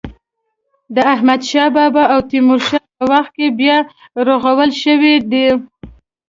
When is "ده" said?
5.31-5.47